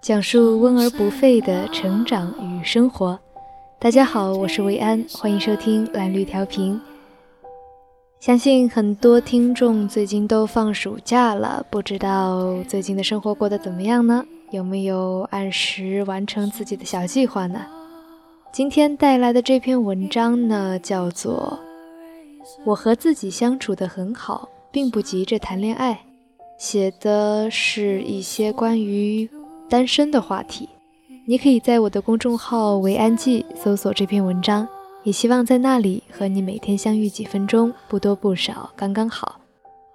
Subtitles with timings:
[0.00, 3.20] 讲述温而不废的成长与生活。
[3.78, 6.80] 大家好，我是维安，欢迎收听蓝绿调频。
[8.18, 14.24] 相信很多听众最近都放暑假了，不知道最近的生活过得怎么样呢？
[14.50, 17.66] 有没有按时完成自己的小计划呢？
[18.50, 21.58] 今天带来的这篇文章呢，叫做
[22.64, 25.92] 《我和自己相处得很好，并不急着谈恋爱》，
[26.56, 29.28] 写的是一些关于
[29.70, 30.68] 单身的话题。
[31.26, 34.68] 你可以在我的公众号“维安记”搜索这篇文章。
[35.02, 39.40] 也希望在那里和你每天相遇几分钟，不多不少，刚刚好。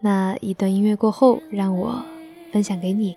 [0.00, 2.02] 那一段音乐过后，让我
[2.50, 3.14] 分享给你。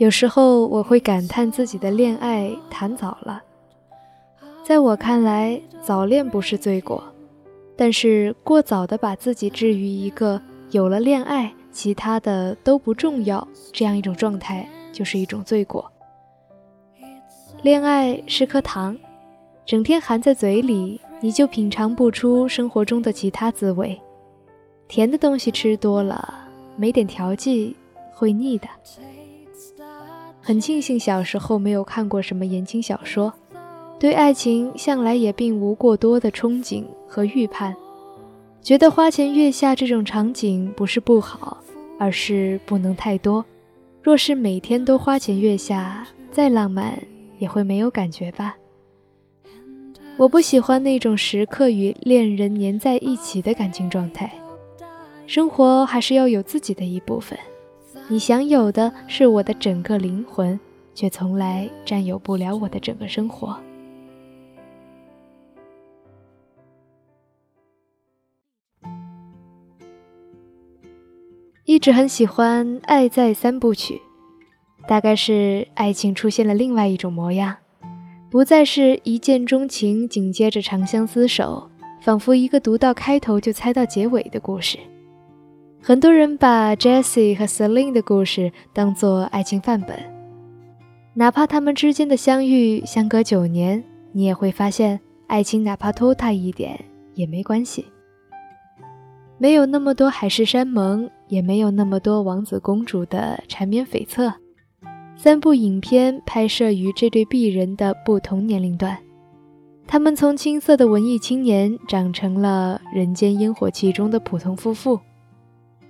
[0.00, 3.42] 有时候我会感叹自己的恋爱谈早了。
[4.64, 7.04] 在我看来，早恋不是罪过，
[7.76, 10.40] 但是过早的把自己置于一个
[10.70, 15.92] 有了恋爱，其他的都不重要这样一种状态，就是一种罪过。
[17.60, 18.96] 恋爱是颗糖，
[19.66, 24.00] 整天含在嘴里，你就品尝不出生活中的其他滋味。
[24.88, 27.76] 甜的东西吃多了，没点调剂
[28.14, 28.66] 会腻的。
[30.42, 33.32] 很庆幸小时候没有看过什么言情小说，
[33.98, 37.76] 对爱情向来也并无过多的憧憬和预判，
[38.62, 41.58] 觉得花前月下这种场景不是不好，
[41.98, 43.44] 而是不能太多。
[44.02, 46.98] 若是每天都花前月下，再浪漫
[47.38, 48.56] 也会没有感觉吧。
[50.16, 54.32] 我不喜欢那种时刻与恋人黏在一起的感情状态，
[55.26, 57.38] 生活还是要有自己的一部分。
[58.10, 60.58] 你享有的是我的整个灵魂，
[60.96, 63.56] 却从来占有不了我的整个生活。
[71.64, 74.02] 一直很喜欢《爱在三部曲》，
[74.88, 77.58] 大概是爱情出现了另外一种模样，
[78.28, 84.80] 不再是一见钟情，紧接着长相厮守，仿佛一个读到开头就猜到结尾的故事。
[85.82, 89.98] 很多人把 Jessie 和 Celine 的故事当作爱情范本，
[91.14, 93.82] 哪怕他们之间的相遇相隔九年，
[94.12, 96.78] 你也会发现，爱情哪怕拖沓一点
[97.14, 97.86] 也没关系。
[99.38, 104.34] 没有那么多海誓山盟，也没有那么多王子公主的缠绵悱恻。
[105.16, 108.98] 三部影片拍摄于这对璧人的不同年龄段，
[109.86, 115.00] 他们从青涩的文艺青年长成了人间烟火气中的普通夫妇。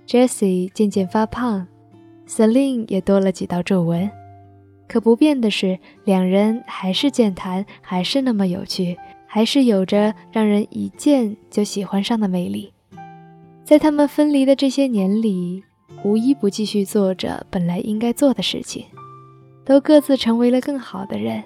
[0.07, 1.67] Jessie 渐渐发胖
[2.27, 4.09] ，Celine 也多了几道皱纹。
[4.87, 12.73] 可不变的是，两人还是健谈，还是那么有趣，还是有着让人一见就喜欢上的魅力。
[13.63, 15.63] 在他们分离的这些年里，
[16.03, 18.85] 无一不继续做着本来应该做的事情，
[19.63, 21.41] 都各自成为了更好的人。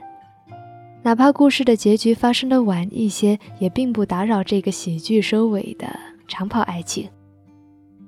[1.03, 5.87] 哪怕故事的结局发生的晚一些，也并不打扰这个喜剧收尾的
[6.27, 7.07] 长跑爱情。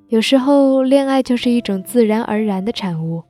[0.09, 3.21] 有时候，恋爱就是一种自然而然的产物，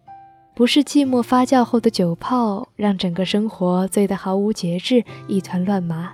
[0.54, 6.14] 不是寂寞发酵后的酒泡让整个生活醉得毫无节制、一团乱麻。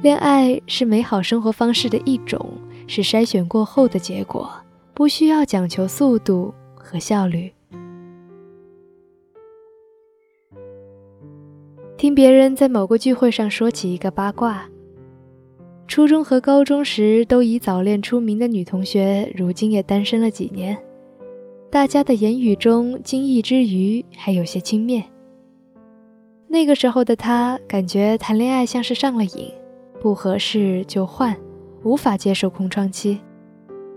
[0.00, 2.52] 恋爱是美好生活方式的一种，
[2.86, 4.48] 是筛选过后的结果，
[4.94, 7.52] 不需要讲求速度和效率。
[11.96, 14.68] 听别人在某个聚会上说起一个八卦。
[15.86, 20.76] 初中和高中时都以早恋出名的女同学，如今也单身了几年。
[21.70, 25.02] 大家的言语中惊异之余，还有些轻蔑。
[26.48, 29.50] 那个时候的她，感觉谈恋爱像是上了瘾，
[30.00, 31.36] 不合适就换，
[31.82, 33.20] 无法接受空窗期。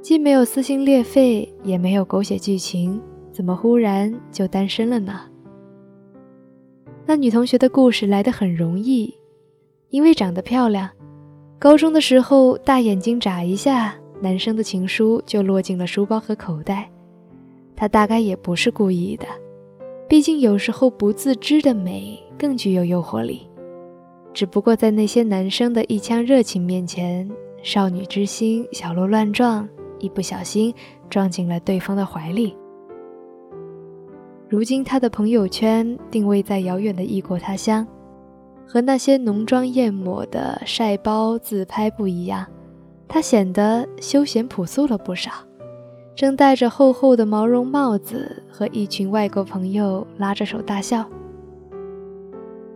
[0.02, 3.02] 既没有撕心裂肺，也没有狗血剧情，
[3.32, 5.22] 怎么忽然就单身了呢？
[7.06, 9.14] 那女同学的故事来得很容易，
[9.90, 10.90] 因为长得漂亮。
[11.58, 16.90] 高中的时候，大眼睛眨一下，男生的情书就落进了书包和口袋。
[17.76, 19.26] 他大概也不是故意的，
[20.08, 23.48] 毕竟有时候不自知的美更具有诱惑力。
[24.34, 27.30] 只不过在那些男生的一腔热情面前，
[27.64, 29.68] 少女之心小鹿乱撞，
[30.00, 30.74] 一不小心
[31.10, 32.56] 撞进了对方的怀里。
[34.48, 37.88] 如今他的朋友圈定位在遥远的异国他乡。
[38.68, 42.46] 和那些浓妆艳抹的晒包自拍不一样，
[43.08, 45.32] 她显得休闲朴素了不少。
[46.16, 51.06] 正戴着厚厚的毛绒帽子，和一群外国朋友拉着手大笑。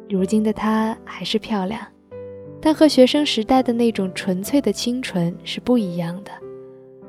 [0.09, 1.79] 如今的她还是漂亮，
[2.59, 6.31] 但和学生时代的那种纯粹的清纯是不一样的，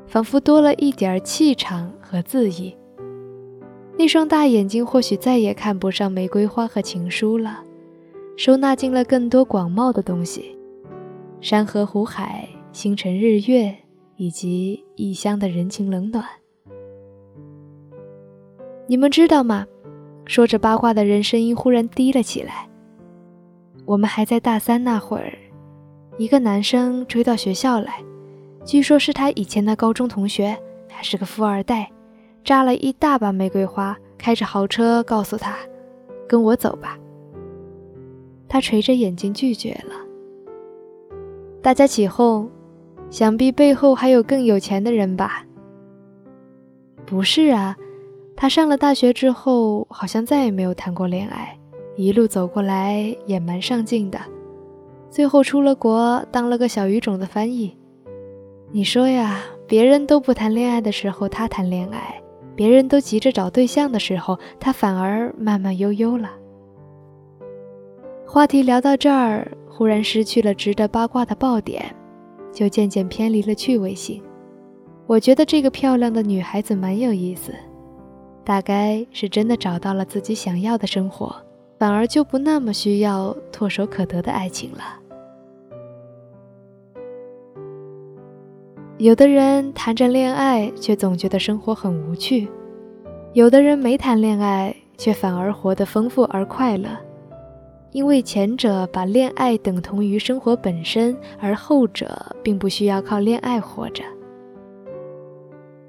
[0.07, 2.77] 仿佛多了一点气场和恣意。
[3.97, 7.61] 那双大眼睛或许再也看不上玫瑰花和情书了，
[8.43, 10.57] 收纳进了更多广袤的东西：
[11.41, 13.71] 山河湖海、星辰日月，
[14.15, 16.25] 以及异乡的人情冷暖。
[18.87, 19.67] 你们知道吗？
[20.25, 22.67] 说着八卦的人声音忽然低了起来。
[23.85, 25.37] 我们还在大三那会儿，
[26.17, 28.03] 一个男生追到学校来，
[28.65, 30.57] 据说是他以前的高中同学，
[30.89, 31.91] 还是个富二代，
[32.43, 35.55] 扎了一大把玫瑰花，开着豪车告诉他
[36.27, 36.97] ：“跟我走吧。”
[38.51, 39.95] 他垂着眼睛拒绝了。
[41.61, 42.49] 大家起哄，
[43.09, 45.45] 想必背后还有更有钱的人吧？
[47.05, 47.77] 不是啊，
[48.35, 51.57] 他上了大学之后，好像再也没有谈过恋爱。
[51.95, 54.19] 一路走过来也蛮上进的，
[55.09, 57.77] 最后出了国当了个小语种的翻译。
[58.73, 62.21] 你说呀，别人都不谈恋爱的时候，他谈恋爱；
[62.53, 66.29] 别人都急着找对象的时候，他反而慢慢悠悠了。
[68.33, 71.93] 话题聊到这儿，忽然失去了值得八卦的爆点，
[72.53, 74.23] 就渐渐偏离了趣味性。
[75.05, 77.53] 我觉得这个漂亮的女孩子蛮有意思，
[78.45, 81.35] 大概是真的找到了自己想要的生活。
[81.77, 84.79] 反而就不那么需要唾手可得的爱情了。
[88.97, 92.47] 有的人谈着恋爱，却总觉得生活很无趣；
[93.33, 96.87] 有的人没谈恋爱，却反而活得丰富而快乐。
[97.91, 104.03] 因为前者把恋爱等同于生活本身，而后者并不需要靠恋爱活着。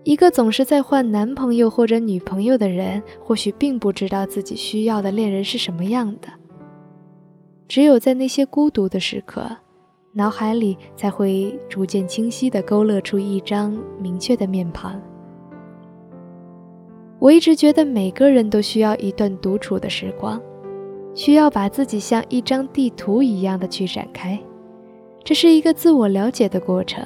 [0.04, 6.28] 一个总是在换男朋友或者女朋友的人，或许并不知道自己需要的恋人是什么样的。
[7.68, 9.48] 只有在那些孤独的时刻，
[10.12, 15.00] 脑海里才会逐渐清晰地勾勒出一张明确的面庞。
[17.20, 20.42] 我一直觉得每个人都需要一段独处的时光，
[21.14, 24.38] 需要把自己像一张地图一样的去展开，
[25.22, 27.04] 这是一个自我了解的过程。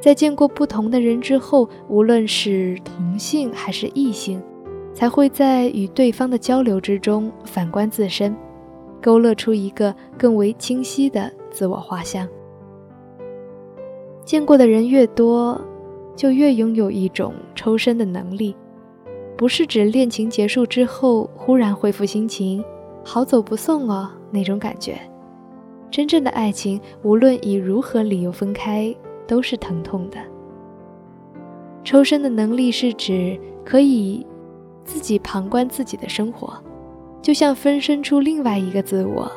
[0.00, 4.40] 在见过不同的人之后，无论是同性还是异性，
[4.94, 8.36] 才会在与对方的交流之中反观自身，
[9.02, 12.28] 勾勒出一个更为清晰的自我画像。
[14.24, 15.60] 见过的人越多，
[16.14, 18.54] 就越拥有一种抽身的能力，
[19.36, 22.64] 不是指恋情结束之后忽然恢复心情，
[23.06, 24.98] 好走不送哦那种感觉。
[25.90, 28.94] 真正的爱情，无论以如何理由分开。
[29.28, 30.18] 都是疼痛的。
[31.82, 34.24] 抽身的能力是指可以
[34.84, 36.56] 自己旁观自己的生活，
[37.20, 39.28] 就像分身出另外一个自我，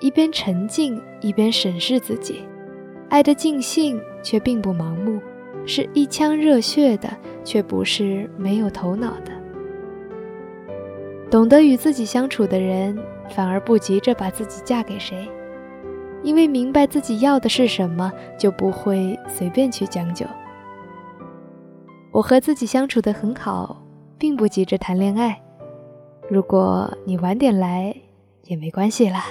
[0.00, 2.40] 一边沉静一边审视自己，
[3.08, 5.20] 爱的尽兴却并不盲目，
[5.64, 7.08] 是一腔热血的，
[7.44, 9.30] 却不是没有头脑的。
[11.30, 12.98] 懂得与自己相处的人，
[13.28, 15.28] 反而不急着把自己嫁给谁。
[16.22, 20.26] 因为明白自己要的是什么，就不会随便去将就。
[22.10, 23.80] 我和自己相处的很好，
[24.18, 25.40] 并不急着谈恋爱。
[26.30, 27.94] 如果你晚点来，
[28.44, 29.26] 也没关系啦。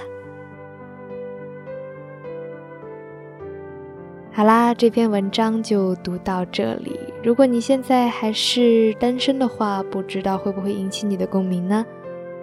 [4.38, 6.96] 好啦，这篇文章就读到这里。
[7.24, 11.84] 如果你现在还是单身的话，不知道会不会引起你的共鸣呢？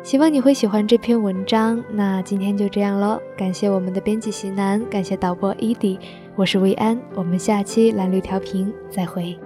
[0.03, 1.81] 希望你会喜欢这篇文章。
[1.93, 5.97] 那今天就这样喽，感谢我们的编辑席南，感谢导播伊迪，
[6.35, 9.39] 我是薇安，我们下期蓝绿调频再会。